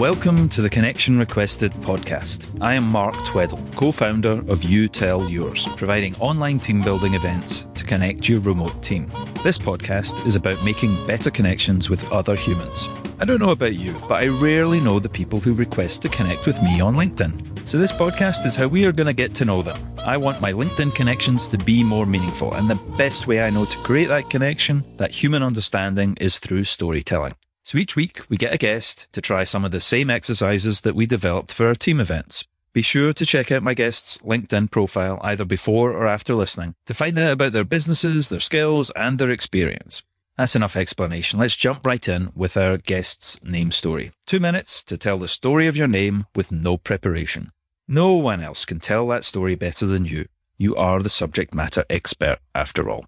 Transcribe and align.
Welcome 0.00 0.48
to 0.48 0.62
the 0.62 0.70
Connection 0.70 1.18
Requested 1.18 1.72
podcast. 1.72 2.48
I 2.62 2.72
am 2.72 2.84
Mark 2.84 3.14
Tweddle, 3.16 3.60
co 3.76 3.92
founder 3.92 4.42
of 4.50 4.64
You 4.64 4.88
Tell 4.88 5.28
Yours, 5.28 5.66
providing 5.76 6.16
online 6.16 6.58
team 6.58 6.80
building 6.80 7.12
events 7.12 7.66
to 7.74 7.84
connect 7.84 8.26
your 8.26 8.40
remote 8.40 8.82
team. 8.82 9.08
This 9.44 9.58
podcast 9.58 10.24
is 10.24 10.36
about 10.36 10.64
making 10.64 10.96
better 11.06 11.30
connections 11.30 11.90
with 11.90 12.10
other 12.10 12.34
humans. 12.34 12.88
I 13.20 13.26
don't 13.26 13.40
know 13.40 13.50
about 13.50 13.74
you, 13.74 13.92
but 14.08 14.24
I 14.24 14.28
rarely 14.28 14.80
know 14.80 15.00
the 15.00 15.10
people 15.10 15.38
who 15.38 15.52
request 15.52 16.00
to 16.00 16.08
connect 16.08 16.46
with 16.46 16.56
me 16.62 16.80
on 16.80 16.96
LinkedIn. 16.96 17.68
So, 17.68 17.76
this 17.76 17.92
podcast 17.92 18.46
is 18.46 18.56
how 18.56 18.68
we 18.68 18.86
are 18.86 18.92
going 18.92 19.06
to 19.06 19.12
get 19.12 19.34
to 19.34 19.44
know 19.44 19.60
them. 19.60 19.76
I 20.06 20.16
want 20.16 20.40
my 20.40 20.54
LinkedIn 20.54 20.94
connections 20.94 21.46
to 21.48 21.58
be 21.58 21.84
more 21.84 22.06
meaningful, 22.06 22.54
and 22.54 22.70
the 22.70 22.82
best 22.96 23.26
way 23.26 23.42
I 23.42 23.50
know 23.50 23.66
to 23.66 23.78
create 23.80 24.08
that 24.08 24.30
connection, 24.30 24.82
that 24.96 25.10
human 25.10 25.42
understanding, 25.42 26.16
is 26.18 26.38
through 26.38 26.64
storytelling. 26.64 27.34
So 27.62 27.78
each 27.78 27.96
week 27.96 28.22
we 28.28 28.36
get 28.36 28.54
a 28.54 28.58
guest 28.58 29.06
to 29.12 29.20
try 29.20 29.44
some 29.44 29.64
of 29.64 29.70
the 29.70 29.80
same 29.80 30.10
exercises 30.10 30.80
that 30.80 30.94
we 30.94 31.06
developed 31.06 31.52
for 31.52 31.66
our 31.66 31.74
team 31.74 32.00
events. 32.00 32.44
Be 32.72 32.82
sure 32.82 33.12
to 33.12 33.26
check 33.26 33.50
out 33.50 33.62
my 33.62 33.74
guest's 33.74 34.18
LinkedIn 34.18 34.70
profile 34.70 35.18
either 35.22 35.44
before 35.44 35.92
or 35.92 36.06
after 36.06 36.34
listening 36.34 36.74
to 36.86 36.94
find 36.94 37.18
out 37.18 37.32
about 37.32 37.52
their 37.52 37.64
businesses, 37.64 38.28
their 38.28 38.40
skills, 38.40 38.90
and 38.90 39.18
their 39.18 39.30
experience. 39.30 40.02
That's 40.38 40.56
enough 40.56 40.76
explanation. 40.76 41.38
Let's 41.38 41.56
jump 41.56 41.84
right 41.86 42.06
in 42.08 42.30
with 42.34 42.56
our 42.56 42.78
guest's 42.78 43.42
name 43.42 43.72
story. 43.72 44.12
Two 44.24 44.40
minutes 44.40 44.82
to 44.84 44.96
tell 44.96 45.18
the 45.18 45.28
story 45.28 45.66
of 45.66 45.76
your 45.76 45.88
name 45.88 46.26
with 46.34 46.52
no 46.52 46.78
preparation. 46.78 47.50
No 47.86 48.14
one 48.14 48.40
else 48.40 48.64
can 48.64 48.78
tell 48.78 49.06
that 49.08 49.24
story 49.24 49.56
better 49.56 49.84
than 49.84 50.04
you. 50.04 50.28
You 50.56 50.76
are 50.76 51.02
the 51.02 51.10
subject 51.10 51.54
matter 51.54 51.84
expert 51.90 52.38
after 52.54 52.88
all. 52.88 53.04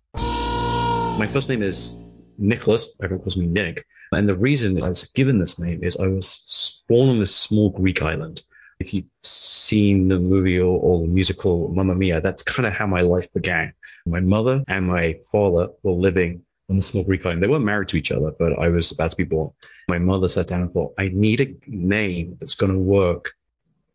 My 1.19 1.29
first 1.30 1.48
name 1.48 1.62
is 1.62 1.96
Nicholas. 2.42 2.88
Everyone 3.02 3.23
calls 3.23 3.37
me 3.37 3.46
Nick. 3.46 3.87
And 4.12 4.28
the 4.28 4.37
reason 4.37 4.82
I 4.82 4.88
was 4.88 5.05
given 5.12 5.38
this 5.38 5.59
name 5.59 5.82
is 5.82 5.96
I 5.96 6.09
was 6.09 6.82
born 6.88 7.09
on 7.09 7.20
this 7.20 7.34
small 7.34 7.70
Greek 7.70 8.02
island. 8.02 8.43
If 8.79 8.93
you've 8.93 9.10
seen 9.21 10.09
the 10.09 10.18
movie 10.18 10.59
or, 10.59 10.79
or 10.79 11.01
the 11.01 11.07
musical 11.07 11.68
Mamma 11.68 11.95
Mia, 11.95 12.20
that's 12.20 12.43
kind 12.43 12.66
of 12.66 12.73
how 12.73 12.87
my 12.87 13.01
life 13.01 13.32
began. 13.32 13.73
My 14.04 14.20
mother 14.20 14.65
and 14.66 14.88
my 14.88 15.18
father 15.30 15.68
were 15.82 15.93
living 15.93 16.43
on 16.68 16.76
the 16.76 16.82
small 16.82 17.04
Greek 17.04 17.24
island. 17.24 17.43
They 17.43 17.48
weren't 17.48 17.65
married 17.65 17.88
to 17.88 17.96
each 17.96 18.10
other, 18.10 18.32
but 18.38 18.59
I 18.59 18.68
was 18.68 18.90
about 18.90 19.10
to 19.10 19.16
be 19.16 19.24
born. 19.24 19.51
My 19.88 19.98
mother 19.98 20.29
sat 20.29 20.48
down 20.48 20.63
and 20.63 20.73
thought, 20.73 20.95
I 20.98 21.09
need 21.09 21.40
a 21.40 21.54
name 21.68 22.37
that's 22.40 22.57
going 22.57 22.73
to 22.73 22.79
work 22.79 23.32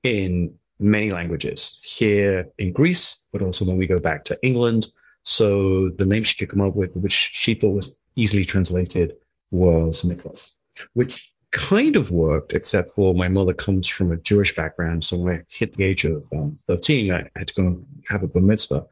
in 0.04 0.54
many 0.80 1.12
languages 1.12 1.80
here 1.84 2.48
in 2.58 2.72
Greece, 2.72 3.26
but 3.34 3.42
also 3.42 3.66
when 3.66 3.78
we 3.78 3.88
go 3.88 4.00
back 4.00 4.24
to 4.26 4.38
England. 4.42 4.88
So 5.24 5.90
the 5.90 6.06
name 6.06 6.24
she 6.24 6.38
could 6.38 6.50
come 6.50 6.62
up 6.62 6.76
with, 6.76 6.96
which 6.96 7.32
she 7.34 7.54
thought 7.54 7.76
was 7.76 7.97
easily 8.18 8.44
translated 8.44 9.16
was 9.52 10.04
Nicholas, 10.04 10.58
which 10.94 11.34
kind 11.52 11.96
of 11.96 12.12
worked, 12.12 12.54
except 12.54 12.90
for 12.90 13.14
my 13.14 13.28
mother 13.30 13.54
comes 13.54 13.88
from 13.88 14.12
a 14.12 14.18
Jewish 14.18 14.54
background. 14.56 15.06
So 15.06 15.18
when 15.18 15.36
I 15.36 15.44
hit 15.50 15.74
the 15.74 15.86
age 15.86 16.04
of 16.04 16.28
um, 16.34 16.60
13, 16.68 17.14
I 17.14 17.30
had 17.36 17.48
to 17.48 17.54
go 17.54 17.68
and 17.68 17.86
have 18.10 18.24
a 18.24 18.28
bar 18.28 18.42
mitzvah. 18.42 18.86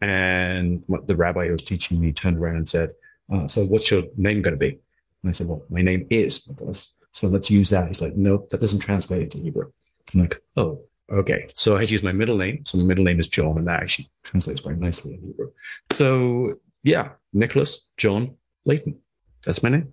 And 0.00 0.84
the 1.06 1.16
rabbi 1.16 1.46
who 1.46 1.52
was 1.52 1.62
teaching 1.62 1.98
me 1.98 2.12
turned 2.12 2.36
around 2.36 2.56
and 2.56 2.68
said, 2.68 2.90
uh, 3.32 3.48
So 3.48 3.64
what's 3.64 3.90
your 3.90 4.02
name 4.16 4.42
going 4.42 4.52
to 4.52 4.58
be? 4.58 4.78
And 5.22 5.30
I 5.30 5.32
said, 5.32 5.48
Well, 5.48 5.64
my 5.70 5.80
name 5.80 6.06
is 6.10 6.46
Nicholas. 6.46 6.94
So 7.12 7.28
let's 7.28 7.50
use 7.50 7.70
that. 7.70 7.88
He's 7.88 8.02
like, 8.02 8.16
No, 8.16 8.46
that 8.50 8.60
doesn't 8.60 8.80
translate 8.80 9.22
into 9.22 9.38
Hebrew. 9.38 9.70
I'm 10.12 10.20
like, 10.20 10.42
Oh, 10.58 10.80
okay. 11.10 11.48
So 11.54 11.76
I 11.76 11.80
had 11.80 11.88
to 11.88 11.94
use 11.94 12.02
my 12.02 12.12
middle 12.12 12.36
name. 12.36 12.66
So 12.66 12.76
my 12.76 12.84
middle 12.84 13.04
name 13.04 13.18
is 13.18 13.28
John, 13.28 13.56
and 13.56 13.66
that 13.66 13.80
actually 13.80 14.10
translates 14.24 14.60
very 14.60 14.76
nicely 14.76 15.14
in 15.14 15.22
Hebrew. 15.22 15.52
So 15.92 16.56
yeah, 16.82 17.12
Nicholas 17.32 17.86
John 17.96 18.36
Layton. 18.64 19.00
That's 19.44 19.62
my 19.62 19.68
name. 19.70 19.92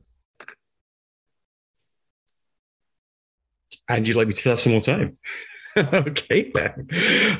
And 3.89 4.07
you'd 4.07 4.15
like 4.15 4.27
me 4.27 4.33
to 4.33 4.49
have 4.49 4.59
some 4.59 4.71
more 4.71 4.81
time? 4.81 5.17
okay, 5.77 6.51
then. 6.53 6.87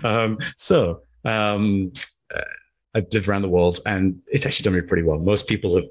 Um, 0.04 0.38
so 0.58 1.02
um, 1.24 1.94
uh, 2.34 2.42
I've 2.94 3.08
lived 3.14 3.28
around 3.28 3.44
the 3.44 3.50
world, 3.50 3.80
and 3.86 4.22
it's 4.28 4.46
actually 4.46 4.64
done 4.64 4.74
me 4.74 4.82
pretty 4.82 5.04
well. 5.04 5.20
Most 5.20 5.48
people 5.48 5.76
have 5.76 5.88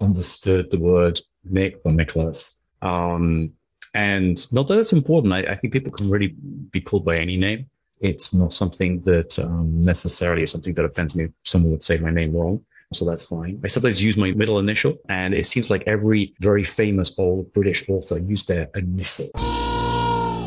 understood 0.00 0.70
the 0.70 0.78
word 0.78 1.20
Nick 1.44 1.80
or 1.84 1.92
Nicholas. 1.92 2.58
Um, 2.80 3.52
and 3.94 4.52
not 4.52 4.68
that 4.68 4.78
it's 4.78 4.92
important. 4.92 5.32
I, 5.32 5.40
I, 5.40 5.54
think 5.54 5.72
people 5.72 5.92
can 5.92 6.08
really 6.08 6.28
be 6.70 6.80
called 6.80 7.04
by 7.04 7.16
any 7.16 7.36
name. 7.36 7.68
It's 8.00 8.32
not 8.32 8.52
something 8.52 9.00
that 9.00 9.38
um, 9.38 9.80
necessarily 9.80 10.42
is 10.42 10.52
something 10.52 10.74
that 10.74 10.84
offends 10.84 11.16
me. 11.16 11.28
Someone 11.44 11.72
would 11.72 11.82
say 11.82 11.98
my 11.98 12.10
name 12.10 12.32
wrong. 12.32 12.64
So 12.94 13.04
that's 13.04 13.24
fine. 13.24 13.60
I 13.62 13.68
sometimes 13.68 14.02
use 14.02 14.16
my 14.16 14.32
middle 14.32 14.58
initial, 14.58 14.96
and 15.08 15.34
it 15.34 15.46
seems 15.46 15.68
like 15.68 15.82
every 15.86 16.34
very 16.40 16.64
famous 16.64 17.16
old 17.18 17.52
British 17.52 17.86
author 17.88 18.18
used 18.18 18.48
their 18.48 18.70
initial. 18.74 19.28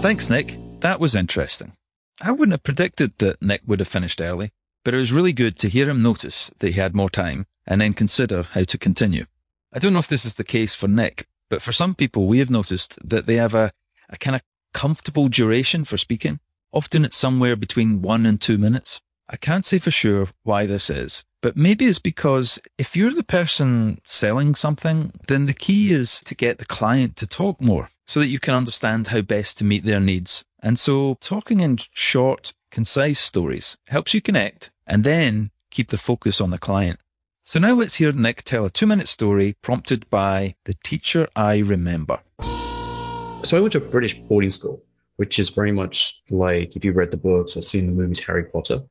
Thanks, 0.01 0.29
Nick. 0.29 0.57
That 0.79 0.99
was 0.99 1.13
interesting. 1.13 1.73
I 2.19 2.31
wouldn't 2.31 2.53
have 2.53 2.63
predicted 2.63 3.17
that 3.19 3.41
Nick 3.41 3.61
would 3.67 3.79
have 3.79 3.87
finished 3.87 4.19
early, 4.19 4.51
but 4.83 4.95
it 4.95 4.97
was 4.97 5.13
really 5.13 5.33
good 5.33 5.57
to 5.59 5.69
hear 5.69 5.89
him 5.89 6.01
notice 6.01 6.51
that 6.57 6.67
he 6.67 6.79
had 6.79 6.95
more 6.95 7.09
time 7.09 7.45
and 7.67 7.81
then 7.81 7.93
consider 7.93 8.43
how 8.43 8.63
to 8.63 8.77
continue. 8.77 9.25
I 9.71 9.79
don't 9.79 9.93
know 9.93 9.99
if 9.99 10.07
this 10.07 10.25
is 10.25 10.33
the 10.33 10.43
case 10.43 10.73
for 10.73 10.87
Nick, 10.87 11.27
but 11.49 11.61
for 11.61 11.71
some 11.71 11.93
people, 11.93 12.27
we 12.27 12.39
have 12.39 12.49
noticed 12.49 12.97
that 13.07 13.27
they 13.27 13.35
have 13.35 13.53
a, 13.53 13.71
a 14.09 14.17
kind 14.17 14.35
of 14.35 14.41
comfortable 14.73 15.27
duration 15.27 15.85
for 15.85 15.97
speaking. 15.97 16.39
Often 16.71 17.05
it's 17.05 17.17
somewhere 17.17 17.55
between 17.55 18.01
one 18.01 18.25
and 18.25 18.41
two 18.41 18.57
minutes. 18.57 19.01
I 19.33 19.37
can't 19.37 19.63
say 19.63 19.79
for 19.79 19.91
sure 19.91 20.27
why 20.43 20.65
this 20.65 20.89
is, 20.89 21.23
but 21.41 21.55
maybe 21.55 21.85
it's 21.85 21.99
because 21.99 22.59
if 22.77 22.97
you're 22.97 23.13
the 23.13 23.23
person 23.23 24.01
selling 24.03 24.55
something, 24.55 25.13
then 25.27 25.45
the 25.45 25.53
key 25.53 25.93
is 25.93 26.19
to 26.25 26.35
get 26.35 26.57
the 26.57 26.65
client 26.65 27.15
to 27.15 27.25
talk 27.25 27.61
more 27.61 27.89
so 28.05 28.19
that 28.19 28.27
you 28.27 28.39
can 28.39 28.53
understand 28.53 29.07
how 29.07 29.21
best 29.21 29.57
to 29.57 29.63
meet 29.63 29.85
their 29.85 30.01
needs. 30.01 30.43
And 30.61 30.77
so 30.77 31.17
talking 31.21 31.61
in 31.61 31.77
short, 31.93 32.53
concise 32.71 33.21
stories 33.21 33.77
helps 33.87 34.13
you 34.13 34.21
connect 34.21 34.69
and 34.85 35.05
then 35.05 35.51
keep 35.69 35.91
the 35.91 35.97
focus 35.97 36.41
on 36.41 36.49
the 36.49 36.59
client. 36.59 36.99
So 37.41 37.57
now 37.57 37.73
let's 37.73 37.95
hear 37.95 38.11
Nick 38.11 38.43
tell 38.43 38.65
a 38.65 38.69
two 38.69 38.85
minute 38.85 39.07
story 39.07 39.55
prompted 39.61 40.09
by 40.09 40.55
the 40.65 40.75
teacher 40.83 41.29
I 41.37 41.59
remember. 41.59 42.19
So 43.43 43.57
I 43.57 43.61
went 43.61 43.71
to 43.71 43.77
a 43.77 43.89
British 43.89 44.19
boarding 44.19 44.51
school, 44.51 44.83
which 45.15 45.39
is 45.39 45.49
very 45.51 45.71
much 45.71 46.21
like 46.29 46.75
if 46.75 46.83
you've 46.83 46.97
read 46.97 47.11
the 47.11 47.17
books 47.17 47.55
or 47.55 47.61
seen 47.61 47.85
the 47.85 47.93
movies 47.93 48.19
Harry 48.25 48.43
Potter, 48.43 48.81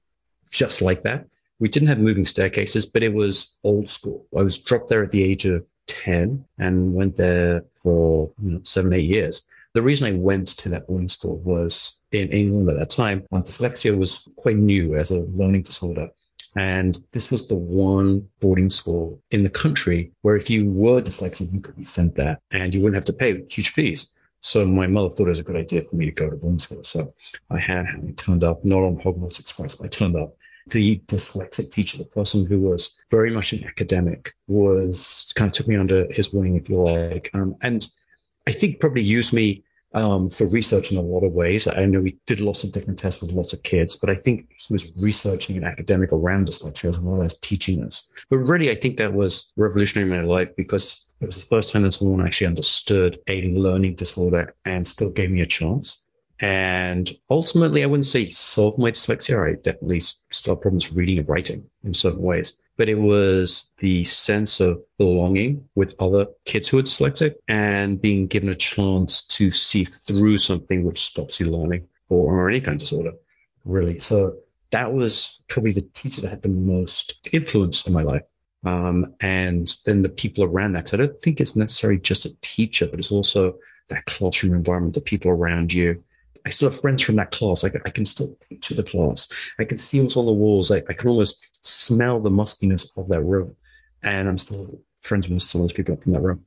just 0.51 0.83
like 0.83 1.03
that 1.03 1.27
we 1.61 1.69
didn't 1.69 1.89
have 1.89 1.99
moving 1.99 2.25
staircases, 2.25 2.87
but 2.87 3.03
it 3.03 3.13
was 3.13 3.59
old 3.63 3.89
school. 3.89 4.27
I 4.37 4.43
was 4.43 4.59
dropped 4.59 4.89
there 4.89 5.05
at 5.05 5.13
the 5.13 5.23
age 5.23 5.45
of 5.45 5.65
10 5.87 6.45
and 6.59 6.95
went 6.95 7.17
there 7.17 7.65
for 7.77 8.33
you 8.43 8.53
know, 8.53 8.61
seven, 8.65 8.93
eight 8.95 9.09
years. 9.09 9.43
The 9.75 9.83
reason 9.83 10.09
I 10.09 10.19
went 10.19 10.49
to 10.49 10.69
that 10.71 10.89
boarding 10.89 11.09
school 11.09 11.39
was 11.39 11.99
in 12.11 12.31
England 12.31 12.69
at 12.71 12.77
that 12.79 12.91
time, 12.91 13.25
dyslexia 13.33 13.97
was 13.97 14.27
quite 14.37 14.57
new 14.57 14.97
as 14.97 15.13
a 15.13 15.21
learning 15.21 15.63
disorder. 15.63 16.09
And 16.57 16.99
this 17.13 17.31
was 17.31 17.47
the 17.47 17.55
one 17.55 18.29
boarding 18.41 18.71
school 18.71 19.23
in 19.31 19.45
the 19.45 19.51
country 19.51 20.11
where 20.23 20.35
if 20.35 20.51
you 20.51 20.73
were 20.73 21.01
dyslexic, 21.01 21.53
you 21.53 21.61
could 21.61 21.77
be 21.77 21.85
sent 21.85 22.17
there 22.17 22.41
and 22.51 22.75
you 22.75 22.81
wouldn't 22.81 22.97
have 22.97 23.05
to 23.05 23.13
pay 23.13 23.45
huge 23.49 23.69
fees. 23.69 24.13
So 24.41 24.65
my 24.65 24.87
mother 24.87 25.11
thought 25.11 25.27
it 25.27 25.29
was 25.29 25.39
a 25.39 25.45
good 25.45 25.57
idea 25.57 25.83
for 25.83 25.95
me 25.95 26.07
to 26.07 26.13
go 26.13 26.31
to 26.31 26.37
boarding 26.37 26.59
school. 26.59 26.83
So 26.83 27.15
I 27.51 27.59
had 27.59 28.17
turned 28.17 28.43
up, 28.43 28.65
not 28.65 28.83
on 28.83 28.97
Hogwarts 28.97 29.39
Express, 29.39 29.77
but 29.77 29.85
I 29.85 29.89
turned 29.89 30.17
up 30.17 30.35
the 30.69 30.99
dyslexic 31.07 31.73
teacher, 31.73 31.99
the 31.99 32.05
person 32.05 32.47
who 32.47 32.61
was 32.61 32.99
very 33.11 33.31
much 33.31 33.53
an 33.53 33.65
academic, 33.65 34.35
was 34.47 35.33
kind 35.35 35.49
of 35.49 35.53
took 35.53 35.69
me 35.69 35.77
under 35.77 36.11
his 36.13 36.33
wing, 36.33 36.57
if 36.57 36.69
you 36.69 36.81
like. 36.81 37.31
Um, 37.35 37.57
and 37.63 37.87
I 38.47 38.53
think 38.53 38.81
probably 38.81 39.03
used 39.03 39.33
me 39.33 39.65
um, 39.93 40.31
for 40.31 40.47
research 40.47 40.93
in 40.93 40.99
a 40.99 41.03
lot 41.03 41.25
of 41.25 41.33
ways. 41.33 41.67
I 41.67 41.85
know 41.87 42.01
we 42.01 42.19
did 42.27 42.41
lots 42.41 42.65
of 42.65 42.73
different 42.73 42.99
tests 42.99 43.21
with 43.21 43.33
lots 43.33 43.53
of 43.53 43.63
kids, 43.63 43.97
but 43.97 44.11
I 44.11 44.15
think 44.15 44.49
he 44.57 44.73
was 44.73 44.91
researching 44.97 45.57
an 45.57 45.65
academic 45.65 46.13
around 46.13 46.49
dyslexia 46.49 46.89
as 46.89 47.01
well 47.01 47.23
as 47.23 47.39
teaching 47.39 47.83
us. 47.83 48.11
But 48.29 48.39
really, 48.39 48.71
I 48.71 48.75
think 48.75 48.97
that 48.99 49.13
was 49.13 49.53
revolutionary 49.57 50.11
in 50.11 50.17
my 50.17 50.33
life 50.33 50.55
because 50.57 51.05
it 51.21 51.27
was 51.27 51.37
the 51.37 51.47
first 51.47 51.73
time 51.73 51.83
that 51.83 51.93
someone 51.93 52.25
actually 52.25 52.47
understood 52.47 53.19
a 53.27 53.53
learning 53.55 53.97
disorder 53.97 54.55
and 54.65 54.87
still 54.87 55.11
gave 55.11 55.31
me 55.31 55.41
a 55.41 55.47
chance. 55.47 56.05
And 56.41 57.11
ultimately, 57.29 57.83
I 57.83 57.87
wouldn't 57.87 58.07
say 58.07 58.31
solved 58.31 58.79
my 58.79 58.91
dyslexia. 58.91 59.47
I 59.47 59.61
definitely 59.61 60.01
still 60.01 60.55
have 60.55 60.63
problems 60.63 60.91
reading 60.93 61.19
and 61.19 61.29
writing 61.29 61.69
in 61.85 61.93
certain 61.93 62.23
ways. 62.23 62.55
But 62.79 62.89
it 62.89 62.95
was 62.95 63.75
the 63.79 64.05
sense 64.05 64.59
of 64.59 64.83
belonging 64.97 65.69
with 65.75 65.95
other 66.01 66.27
kids 66.47 66.69
who 66.69 66.79
are 66.79 66.83
dyslexic 66.83 67.35
and 67.47 68.01
being 68.01 68.27
given 68.27 68.49
a 68.49 68.55
chance 68.55 69.21
to 69.27 69.51
see 69.51 69.85
through 69.85 70.39
something 70.39 70.83
which 70.85 71.03
stops 71.03 71.39
you 71.39 71.51
learning 71.51 71.87
or, 72.09 72.33
or 72.33 72.49
any 72.49 72.61
kind 72.63 72.77
of 72.77 72.81
disorder, 72.81 73.13
really. 73.67 73.99
So 73.99 74.37
that 74.71 74.95
was 74.95 75.43
probably 75.49 75.73
the 75.73 75.87
teacher 75.93 76.23
that 76.23 76.31
had 76.31 76.43
the 76.43 76.49
most 76.49 77.29
influence 77.33 77.87
in 77.87 77.93
my 77.93 78.03
life. 78.03 78.23
Um, 78.65 79.15
and 79.21 79.77
then 79.85 80.01
the 80.01 80.09
people 80.09 80.45
around 80.45 80.73
that. 80.73 80.85
Because 80.85 80.95
I 80.95 80.97
don't 80.99 81.21
think 81.21 81.41
it's 81.41 81.57
necessarily 81.57 82.01
just 82.01 82.25
a 82.25 82.35
teacher, 82.41 82.87
but 82.87 82.99
it's 82.99 83.13
also 83.13 83.57
that 83.89 84.07
classroom 84.07 84.55
environment, 84.55 84.95
the 84.95 85.03
people 85.03 85.31
around 85.31 85.75
you, 85.75 86.03
I 86.47 86.51
still 86.51 86.71
have 86.71 86.81
friends 86.81 87.03
from 87.03 87.17
that 87.17 87.33
class. 87.33 87.65
I, 87.65 87.71
I 87.85 87.91
can 87.91 88.07
still 88.07 88.37
picture 88.49 88.75
the 88.75 88.83
class. 88.83 89.29
I 89.59 89.65
can 89.65 89.79
see 89.79 90.01
what's 90.01 90.17
on 90.17 90.27
the 90.27 90.33
walls. 90.33 90.71
I, 90.71 90.83
I 90.89 90.93
can 90.93 91.09
almost 91.09 91.65
smell 91.65 92.21
the 92.21 92.31
muskiness 92.31 92.87
of 92.97 93.09
that 93.09 93.23
room. 93.23 93.57
And 94.03 94.29
I'm 94.29 94.39
still 94.39 94.81
friends 95.03 95.29
with 95.29 95.43
some 95.43 95.61
of 95.61 95.69
those 95.69 95.73
people 95.75 95.95
up 95.95 96.07
in 96.07 96.13
that 96.13 96.23
room. 96.23 96.45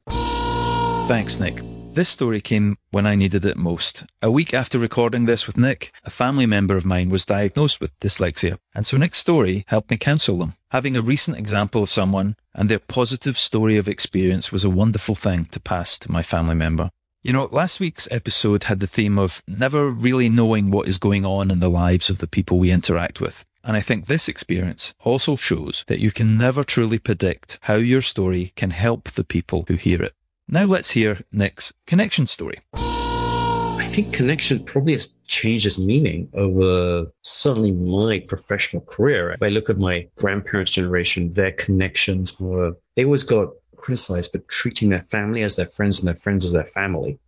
Thanks, 1.07 1.39
Nick. 1.39 1.61
This 1.93 2.09
story 2.09 2.41
came 2.41 2.77
when 2.89 3.05
I 3.05 3.13
needed 3.13 3.45
it 3.45 3.55
most. 3.55 4.03
A 4.19 4.31
week 4.31 4.51
after 4.51 4.79
recording 4.79 5.25
this 5.25 5.45
with 5.45 5.57
Nick, 5.57 5.93
a 6.03 6.09
family 6.09 6.47
member 6.47 6.75
of 6.75 6.85
mine 6.85 7.09
was 7.09 7.23
diagnosed 7.23 7.79
with 7.79 7.99
dyslexia, 7.99 8.57
and 8.73 8.87
so 8.87 8.97
Nick's 8.97 9.19
story 9.19 9.63
helped 9.67 9.91
me 9.91 9.97
counsel 9.97 10.39
them. 10.39 10.55
Having 10.71 10.97
a 10.97 11.03
recent 11.03 11.37
example 11.37 11.83
of 11.83 11.91
someone 11.91 12.35
and 12.55 12.67
their 12.67 12.79
positive 12.79 13.37
story 13.37 13.77
of 13.77 13.87
experience 13.87 14.51
was 14.51 14.63
a 14.63 14.71
wonderful 14.71 15.13
thing 15.13 15.45
to 15.45 15.59
pass 15.59 15.99
to 15.99 16.11
my 16.11 16.23
family 16.23 16.55
member. 16.55 16.89
You 17.25 17.31
know, 17.31 17.47
last 17.53 17.79
week's 17.79 18.05
episode 18.11 18.65
had 18.65 18.81
the 18.81 18.85
theme 18.85 19.17
of 19.17 19.41
never 19.47 19.89
really 19.89 20.27
knowing 20.27 20.71
what 20.71 20.89
is 20.89 20.97
going 20.97 21.25
on 21.25 21.51
in 21.51 21.61
the 21.61 21.69
lives 21.69 22.09
of 22.09 22.17
the 22.17 22.27
people 22.27 22.59
we 22.59 22.69
interact 22.69 23.21
with. 23.21 23.45
And 23.63 23.77
I 23.77 23.79
think 23.79 24.07
this 24.07 24.27
experience 24.27 24.93
also 25.05 25.37
shows 25.37 25.85
that 25.87 26.01
you 26.01 26.11
can 26.11 26.37
never 26.37 26.65
truly 26.65 26.99
predict 26.99 27.59
how 27.61 27.75
your 27.75 28.01
story 28.01 28.51
can 28.57 28.71
help 28.71 29.11
the 29.11 29.23
people 29.23 29.63
who 29.69 29.75
hear 29.75 30.03
it. 30.03 30.11
Now 30.49 30.65
let's 30.65 30.91
hear 30.91 31.21
Nick's 31.31 31.71
connection 31.87 32.27
story. 32.27 32.57
I 32.73 33.87
think 33.89 34.13
connection 34.13 34.61
probably 34.65 34.91
has 34.91 35.15
changed 35.27 35.65
its 35.65 35.79
meaning 35.79 36.27
over 36.33 37.09
certainly 37.21 37.71
my 37.71 38.19
professional 38.19 38.81
career. 38.81 39.31
If 39.31 39.41
I 39.41 39.47
look 39.47 39.69
at 39.69 39.77
my 39.77 40.09
grandparents' 40.17 40.71
generation, 40.71 41.31
their 41.31 41.53
connections 41.53 42.37
were, 42.37 42.73
they 42.97 43.05
always 43.05 43.23
got 43.23 43.53
criticized 43.83 44.31
for 44.31 44.39
treating 44.47 44.89
their 44.89 45.01
family 45.01 45.43
as 45.43 45.57
their 45.57 45.67
friends 45.67 45.99
and 45.99 46.07
their 46.07 46.15
friends 46.15 46.45
as 46.45 46.53
their 46.53 46.63
family. 46.63 47.19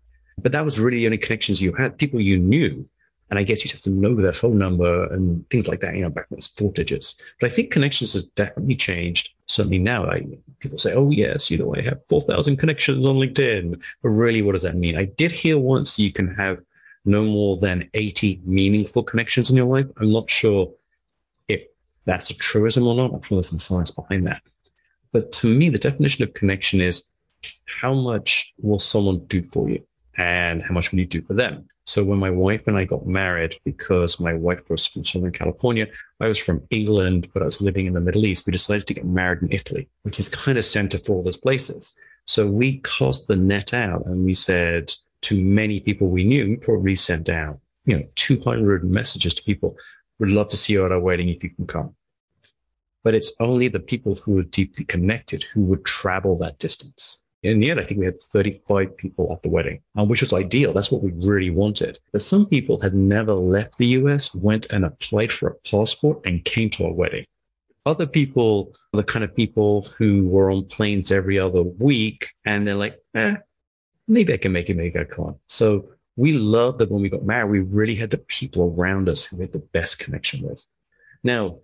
But 0.42 0.54
that 0.54 0.64
was 0.64 0.80
really 0.80 1.00
the 1.00 1.08
only 1.08 1.18
connections 1.18 1.62
you 1.62 1.74
had, 1.74 1.98
people 1.98 2.22
you 2.22 2.40
knew. 2.40 2.88
And 3.30 3.38
I 3.38 3.44
guess 3.44 3.64
you'd 3.64 3.74
have 3.74 3.82
to 3.82 3.90
know 3.90 4.16
their 4.16 4.32
phone 4.32 4.58
number 4.58 5.12
and 5.12 5.50
things 5.50 5.68
like 5.68 5.82
that, 5.82 5.96
you 5.96 6.02
know, 6.02 6.10
back 6.10 6.28
when 6.30 6.38
it's 6.38 6.48
four 6.48 6.72
digits. 6.72 7.16
But 7.42 7.52
I 7.52 7.54
think 7.54 7.72
connections 7.72 8.14
has 8.14 8.24
definitely 8.24 8.76
changed. 8.76 9.32
Certainly 9.48 9.80
now, 9.80 10.06
I, 10.10 10.26
people 10.60 10.78
say, 10.78 10.94
oh, 10.94 11.10
yes, 11.10 11.52
you 11.52 11.58
know, 11.58 11.76
I 11.76 11.82
have 11.82 12.06
4,000 12.08 12.56
connections 12.56 13.06
on 13.06 13.18
LinkedIn. 13.18 13.82
But 14.02 14.10
really, 14.10 14.42
what 14.42 14.54
does 14.54 14.62
that 14.62 14.76
mean? 14.76 14.98
I 14.98 15.06
did 15.06 15.34
hear 15.34 15.58
once 15.58 16.00
you 16.00 16.12
can 16.12 16.34
have 16.36 16.62
no 17.04 17.26
more 17.26 17.58
than 17.58 17.90
80 17.94 18.42
meaningful 18.46 19.04
connections 19.04 19.50
in 19.50 19.58
your 19.58 19.66
life. 19.66 19.88
I'm 19.98 20.12
not 20.12 20.30
sure 20.30 20.72
if 21.50 21.66
that's 22.06 22.30
a 22.30 22.34
truism 22.34 22.88
or 22.88 22.96
not. 22.96 23.14
I'm 23.14 23.22
sure 23.22 23.38
there's 23.38 23.50
some 23.50 23.60
science 23.60 23.92
behind 23.92 24.28
that. 24.28 24.42
But 25.16 25.32
to 25.32 25.48
me, 25.48 25.70
the 25.70 25.78
definition 25.78 26.26
of 26.26 26.34
connection 26.34 26.82
is 26.82 27.06
how 27.68 27.94
much 27.94 28.54
will 28.62 28.80
someone 28.80 29.20
do 29.28 29.42
for 29.42 29.70
you 29.70 29.82
and 30.18 30.62
how 30.62 30.74
much 30.74 30.92
will 30.92 31.00
you 31.00 31.06
do 31.06 31.22
for 31.22 31.34
them? 31.34 31.70
So 31.86 32.04
when 32.04 32.20
my 32.20 32.30
wife 32.30 32.68
and 32.68 32.76
I 32.78 32.84
got 32.84 33.08
married, 33.08 33.56
because 33.64 34.20
my 34.20 34.34
wife 34.34 34.70
was 34.70 34.86
from 34.86 35.06
Southern 35.06 35.32
California, 35.32 35.88
I 36.20 36.28
was 36.28 36.38
from 36.38 36.68
England, 36.70 37.30
but 37.34 37.44
I 37.44 37.46
was 37.46 37.62
living 37.62 37.86
in 37.86 37.94
the 37.94 38.02
Middle 38.02 38.26
East, 38.26 38.46
we 38.46 38.52
decided 38.52 38.88
to 38.88 38.94
get 38.94 39.06
married 39.06 39.42
in 39.42 39.54
Italy, 39.54 39.88
which 40.02 40.20
is 40.20 40.28
kind 40.28 40.58
of 40.58 40.66
center 40.66 40.98
for 40.98 41.14
all 41.16 41.24
those 41.24 41.38
places. 41.38 41.98
So 42.26 42.46
we 42.46 42.82
cast 42.84 43.30
the 43.30 43.38
net 43.38 43.74
out 43.74 44.06
and 44.08 44.26
we 44.26 44.34
said 44.34 44.94
to 45.22 45.42
many 45.42 45.80
people 45.80 46.10
we 46.10 46.26
knew, 46.26 46.46
we 46.46 46.58
probably 46.58 46.98
sent 46.98 47.30
out, 47.30 47.58
you 47.86 47.98
know, 47.98 48.06
200 48.16 48.84
messages 48.84 49.34
to 49.36 49.44
people. 49.44 49.78
We'd 50.20 50.32
love 50.32 50.50
to 50.50 50.58
see 50.58 50.74
you 50.74 50.84
at 50.84 50.92
our 50.92 51.00
wedding 51.00 51.30
if 51.30 51.42
you 51.42 51.52
can 51.52 51.68
come 51.68 51.96
but 53.06 53.14
it's 53.14 53.34
only 53.40 53.68
the 53.68 53.80
people 53.80 54.16
who 54.16 54.40
are 54.40 54.44
deeply 54.44 54.84
connected 54.84 55.44
who 55.44 55.62
would 55.62 55.86
travel 55.86 56.36
that 56.40 56.58
distance. 56.58 57.20
In 57.44 57.60
the 57.60 57.70
end, 57.70 57.80
I 57.80 57.84
think 57.84 58.00
we 58.00 58.08
had 58.08 58.20
35 58.20 58.98
people 58.98 59.32
at 59.32 59.44
the 59.44 59.50
wedding, 59.50 59.80
um, 59.96 60.08
which 60.08 60.22
was 60.22 60.34
ideal. 60.34 60.74
That's 60.74 60.92
what 60.92 61.04
we 61.04 61.12
really 61.12 61.52
wanted. 61.52 62.00
But 62.12 62.24
some 62.24 62.48
people 62.48 62.82
had 62.82 62.96
never 62.96 63.34
left 63.34 63.78
the 63.78 63.86
US, 64.00 64.34
went 64.34 64.66
and 64.72 64.84
applied 64.84 65.32
for 65.32 65.50
a 65.50 65.70
passport 65.70 66.26
and 66.26 66.44
came 66.44 66.72
to 66.72 66.86
our 66.86 66.94
wedding. 66.94 67.26
Other 67.86 68.08
people, 68.08 68.74
the 68.92 69.04
kind 69.04 69.24
of 69.24 69.36
people 69.36 69.84
who 70.00 70.28
were 70.28 70.50
on 70.50 70.66
planes 70.66 71.12
every 71.12 71.38
other 71.38 71.62
week, 71.62 72.34
and 72.44 72.66
they're 72.66 72.74
like, 72.74 72.98
eh, 73.14 73.36
maybe 74.08 74.34
I 74.34 74.38
can 74.38 74.52
make 74.52 74.72
it, 74.72 74.78
maybe 74.78 74.98
I 74.98 75.04
can't. 75.04 75.38
So 75.46 75.92
we 76.16 76.34
loved 76.34 76.80
that 76.80 76.90
when 76.90 77.04
we 77.04 77.10
got 77.10 77.24
married, 77.24 77.52
we 77.52 77.60
really 77.60 77.96
had 77.96 78.10
the 78.10 78.18
people 78.18 78.74
around 78.76 79.08
us 79.08 79.24
who 79.24 79.36
we 79.36 79.44
had 79.44 79.54
the 79.54 79.60
best 79.60 80.00
connection 80.00 80.42
with. 80.42 80.66
Now, 81.24 81.60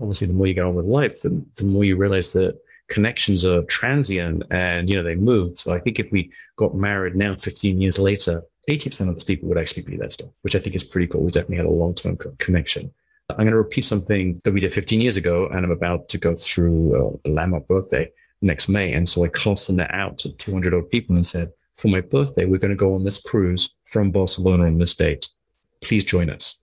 obviously 0.00 0.26
the 0.26 0.34
more 0.34 0.46
you 0.46 0.54
get 0.54 0.64
on 0.64 0.74
with 0.74 0.86
life, 0.86 1.22
the, 1.22 1.44
the 1.56 1.64
more 1.64 1.84
you 1.84 1.96
realize 1.96 2.32
that 2.32 2.58
connections 2.88 3.44
are 3.44 3.62
transient 3.64 4.42
and, 4.50 4.88
you 4.88 4.96
know, 4.96 5.02
they 5.02 5.14
move. 5.14 5.58
So 5.58 5.72
I 5.72 5.78
think 5.78 5.98
if 5.98 6.10
we 6.12 6.32
got 6.56 6.74
married 6.74 7.16
now, 7.16 7.34
15 7.34 7.80
years 7.80 7.98
later, 7.98 8.42
80% 8.68 9.08
of 9.08 9.14
those 9.14 9.24
people 9.24 9.48
would 9.48 9.58
actually 9.58 9.82
be 9.82 9.96
there 9.96 10.10
still, 10.10 10.34
which 10.42 10.54
I 10.54 10.58
think 10.58 10.76
is 10.76 10.84
pretty 10.84 11.06
cool. 11.06 11.22
We 11.22 11.30
definitely 11.30 11.56
had 11.56 11.66
a 11.66 11.70
long-term 11.70 12.16
co- 12.18 12.34
connection. 12.38 12.92
I'm 13.30 13.36
going 13.36 13.50
to 13.50 13.56
repeat 13.56 13.84
something 13.84 14.40
that 14.44 14.52
we 14.52 14.60
did 14.60 14.74
15 14.74 15.00
years 15.00 15.16
ago, 15.16 15.46
and 15.46 15.64
I'm 15.64 15.70
about 15.70 16.08
to 16.10 16.18
go 16.18 16.36
through 16.36 16.94
uh, 17.24 17.28
a 17.28 17.30
landmark 17.30 17.66
birthday 17.66 18.10
next 18.42 18.68
May. 18.68 18.92
And 18.92 19.08
so 19.08 19.24
I 19.24 19.28
cast 19.28 19.68
the 19.68 19.72
net 19.72 19.90
out 19.92 20.18
to 20.18 20.32
200 20.36 20.74
odd 20.74 20.90
people 20.90 21.16
and 21.16 21.26
said, 21.26 21.50
for 21.76 21.88
my 21.88 22.00
birthday, 22.00 22.44
we're 22.44 22.58
going 22.58 22.70
to 22.70 22.76
go 22.76 22.94
on 22.94 23.04
this 23.04 23.20
cruise 23.20 23.76
from 23.84 24.10
Barcelona 24.10 24.66
on 24.66 24.78
this 24.78 24.94
date. 24.94 25.28
Please 25.80 26.04
join 26.04 26.28
us. 26.30 26.61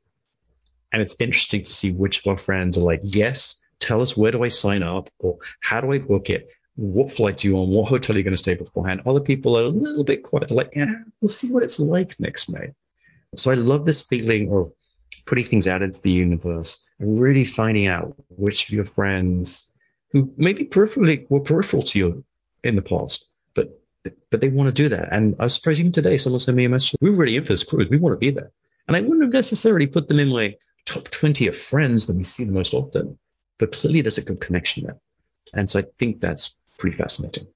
And 0.92 1.02
it's 1.02 1.16
interesting 1.20 1.64
to 1.64 1.72
see 1.72 1.92
which 1.92 2.20
of 2.20 2.28
our 2.28 2.38
friends 2.38 2.78
are 2.78 2.82
like, 2.82 3.02
yes, 3.04 3.62
tell 3.80 4.02
us 4.02 4.18
where 4.18 4.32
do 4.32 4.44
I 4.44 4.50
sign 4.50 4.84
up 4.84 5.10
or 5.20 5.38
how 5.62 5.82
do 5.82 5.92
I 5.92 6.00
book 6.00 6.30
it? 6.30 6.50
What 6.76 7.12
flight 7.12 7.44
are 7.44 7.48
you 7.48 7.58
on? 7.58 7.70
What 7.70 7.90
hotel 7.90 8.16
are 8.16 8.20
you 8.20 8.24
going 8.24 8.34
to 8.34 8.38
stay 8.38 8.56
beforehand? 8.56 9.02
Other 9.06 9.20
people 9.20 9.58
are 9.58 9.64
a 9.64 9.70
little 9.70 10.04
bit 10.04 10.24
quiet, 10.24 10.50
like, 10.52 10.72
yeah, 10.76 10.94
we'll 11.22 11.30
see 11.30 11.52
what 11.52 11.64
it's 11.64 11.80
like 11.80 12.18
next 12.20 12.50
May. 12.50 12.72
So 13.36 13.52
I 13.52 13.56
love 13.56 13.86
this 13.86 14.02
feeling 14.02 14.52
of 14.54 14.72
putting 15.26 15.46
things 15.46 15.68
out 15.68 15.82
into 15.82 16.02
the 16.02 16.12
universe 16.12 16.90
and 17.00 17.20
really 17.20 17.46
finding 17.46 17.88
out 17.88 18.16
which 18.30 18.68
of 18.68 18.74
your 18.74 18.86
friends 18.86 19.70
who 20.12 20.34
maybe 20.38 20.66
peripherally 20.66 21.30
were 21.30 21.40
peripheral 21.40 21.84
to 21.84 22.00
you 22.00 22.24
in 22.64 22.76
the 22.76 22.82
past, 22.82 23.26
but 23.54 23.80
but 24.32 24.42
they 24.42 24.50
want 24.50 24.68
to 24.68 24.72
do 24.84 24.90
that. 24.90 25.10
And 25.12 25.36
I 25.40 25.44
was 25.44 25.56
surprised 25.56 25.80
even 25.80 25.92
today 25.92 26.18
someone 26.18 26.40
sent 26.40 26.58
me 26.58 26.66
a 26.66 26.70
message. 26.70 26.96
We 27.02 27.10
are 27.10 27.14
really 27.14 27.36
in 27.36 27.44
for 27.44 27.54
this 27.54 27.64
cruise. 27.64 27.90
We 27.90 27.98
want 27.98 28.14
to 28.14 28.18
be 28.18 28.32
there. 28.32 28.52
And 28.88 28.96
I 28.96 29.02
wouldn't 29.02 29.22
have 29.22 29.34
necessarily 29.34 29.88
put 29.88 30.08
them 30.08 30.20
in 30.20 30.30
my 30.30 30.56
top 30.90 31.10
20 31.10 31.48
of 31.48 31.56
friends 31.56 32.08
that 32.08 32.16
we 32.16 32.24
see 32.24 32.44
the 32.44 32.52
most 32.52 32.74
often. 32.74 33.18
But 33.60 33.72
clearly 33.72 34.02
there's 34.02 34.18
a 34.18 34.24
good 34.24 34.42
connection 34.42 34.84
there. 34.84 34.98
And 35.54 35.70
so 35.70 35.80
I 35.80 35.84
think 35.98 36.20
that's 36.20 36.60
pretty 36.78 36.98
fascinating. 36.98 37.48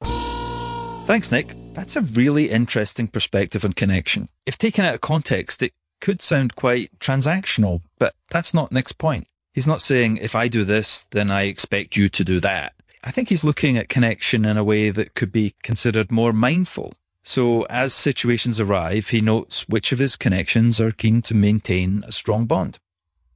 Thanks, 1.05 1.31
Nick. 1.31 1.55
That's 1.73 1.95
a 1.95 2.01
really 2.01 2.49
interesting 2.49 3.07
perspective 3.07 3.65
on 3.65 3.73
connection. 3.73 4.29
If 4.45 4.57
taken 4.57 4.85
out 4.85 4.95
of 4.95 5.01
context, 5.01 5.63
it 5.63 5.73
could 5.99 6.21
sound 6.21 6.55
quite 6.55 6.97
transactional, 6.99 7.81
but 7.97 8.13
that's 8.29 8.53
not 8.53 8.71
Nick's 8.71 8.91
point. 8.91 9.27
He's 9.53 9.67
not 9.67 9.81
saying, 9.81 10.17
if 10.17 10.35
I 10.35 10.47
do 10.47 10.63
this, 10.63 11.05
then 11.11 11.31
I 11.31 11.43
expect 11.43 11.95
you 11.95 12.09
to 12.09 12.23
do 12.23 12.39
that. 12.41 12.73
I 13.03 13.11
think 13.11 13.29
he's 13.29 13.43
looking 13.43 13.77
at 13.77 13.89
connection 13.89 14.45
in 14.45 14.57
a 14.57 14.63
way 14.63 14.89
that 14.91 15.13
could 15.13 15.31
be 15.31 15.55
considered 15.61 16.11
more 16.11 16.33
mindful. 16.33 16.93
So 17.23 17.63
as 17.63 17.93
situations 17.93 18.59
arrive, 18.59 19.09
he 19.09 19.21
notes 19.21 19.67
which 19.67 19.91
of 19.91 19.99
his 19.99 20.15
connections 20.15 20.79
are 20.79 20.91
keen 20.91 21.21
to 21.23 21.35
maintain 21.35 22.03
a 22.05 22.11
strong 22.11 22.45
bond 22.45 22.79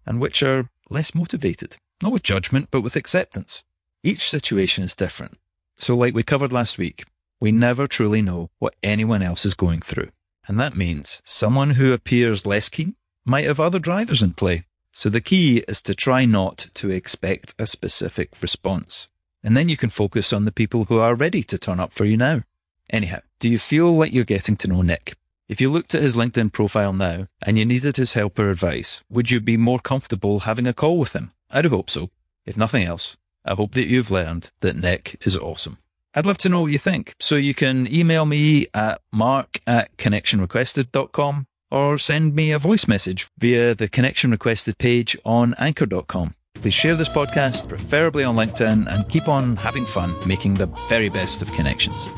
and 0.07 0.19
which 0.19 0.41
are 0.41 0.69
less 0.89 1.13
motivated, 1.13 1.77
not 2.01 2.11
with 2.11 2.23
judgment, 2.23 2.69
but 2.71 2.81
with 2.81 2.95
acceptance. 2.95 3.63
Each 4.01 4.29
situation 4.29 4.83
is 4.83 4.95
different. 4.95 5.37
So, 5.77 5.95
like 5.95 6.15
we 6.15 6.23
covered 6.23 6.53
last 6.53 6.77
week, 6.79 7.05
we 7.39 7.51
never 7.51 7.85
truly 7.85 8.21
know 8.21 8.49
what 8.57 8.75
anyone 8.81 9.21
else 9.21 9.45
is 9.45 9.53
going 9.53 9.81
through. 9.81 10.09
And 10.47 10.59
that 10.59 10.77
means 10.77 11.21
someone 11.25 11.71
who 11.71 11.93
appears 11.93 12.45
less 12.45 12.69
keen 12.69 12.95
might 13.25 13.45
have 13.45 13.59
other 13.59 13.79
drivers 13.79 14.23
in 14.23 14.33
play. 14.33 14.65
So 14.93 15.09
the 15.09 15.21
key 15.21 15.63
is 15.67 15.81
to 15.83 15.93
try 15.93 16.25
not 16.25 16.57
to 16.75 16.89
expect 16.89 17.53
a 17.59 17.67
specific 17.67 18.29
response. 18.41 19.09
And 19.43 19.55
then 19.55 19.69
you 19.69 19.77
can 19.77 19.89
focus 19.89 20.33
on 20.33 20.45
the 20.45 20.51
people 20.51 20.85
who 20.85 20.97
are 20.99 21.13
ready 21.13 21.43
to 21.43 21.57
turn 21.57 21.79
up 21.79 21.93
for 21.93 22.05
you 22.05 22.17
now. 22.17 22.41
Anyhow, 22.89 23.19
do 23.39 23.49
you 23.49 23.59
feel 23.59 23.91
like 23.91 24.13
you're 24.13 24.23
getting 24.23 24.55
to 24.57 24.67
know 24.67 24.81
Nick? 24.81 25.15
If 25.47 25.61
you 25.61 25.69
looked 25.69 25.95
at 25.95 26.01
his 26.01 26.15
LinkedIn 26.15 26.51
profile 26.51 26.91
now 26.91 27.27
and 27.41 27.57
you 27.57 27.63
needed 27.63 27.95
his 27.95 28.13
help 28.13 28.37
or 28.37 28.49
advice, 28.49 29.01
would 29.09 29.31
you 29.31 29.39
be 29.39 29.55
more 29.55 29.79
comfortable 29.79 30.41
having 30.41 30.67
a 30.67 30.73
call 30.73 30.99
with 30.99 31.13
him? 31.13 31.31
I'd 31.49 31.65
hope 31.65 31.89
so. 31.89 32.09
If 32.45 32.57
nothing 32.57 32.83
else, 32.83 33.15
I 33.45 33.53
hope 33.53 33.71
that 33.73 33.87
you've 33.87 34.11
learned 34.11 34.51
that 34.59 34.75
Nick 34.75 35.15
is 35.25 35.37
awesome. 35.37 35.77
I'd 36.13 36.25
love 36.25 36.37
to 36.39 36.49
know 36.49 36.61
what 36.61 36.73
you 36.73 36.77
think. 36.77 37.13
So 37.21 37.35
you 37.37 37.53
can 37.53 37.87
email 37.87 38.25
me 38.25 38.67
at 38.73 38.99
mark 39.13 39.61
at 39.65 39.95
connectionrequested.com 39.95 41.47
or 41.71 41.97
send 41.97 42.35
me 42.35 42.51
a 42.51 42.59
voice 42.59 42.87
message 42.87 43.29
via 43.37 43.73
the 43.73 43.87
connection 43.87 44.31
requested 44.31 44.77
page 44.77 45.17
on 45.23 45.53
anchor.com. 45.57 46.35
Please 46.55 46.73
share 46.73 46.95
this 46.95 47.09
podcast, 47.09 47.69
preferably 47.69 48.23
on 48.23 48.35
LinkedIn, 48.35 48.91
and 48.91 49.07
keep 49.07 49.27
on 49.29 49.55
having 49.55 49.85
fun 49.85 50.13
making 50.27 50.55
the 50.55 50.65
very 50.89 51.07
best 51.07 51.41
of 51.41 51.51
connections. 51.53 52.09